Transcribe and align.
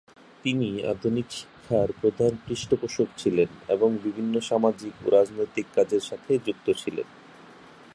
তিনি 0.43 0.69
আধুনিক 0.83 1.27
শিক্ষার 1.31 1.89
প্রধান 2.01 2.31
পৃষ্ঠপোষক 2.45 3.07
ছিলেন 3.17 3.49
এবং 3.67 3.89
বিভিন্ন 4.03 4.33
সামাজিক 4.41 4.93
ও 5.03 5.07
রাজনৈতিক 5.09 5.67
কাজের 5.75 6.03
সাথে 6.09 6.31
যুক্ত 6.45 6.67
ছিলেন। 6.77 7.07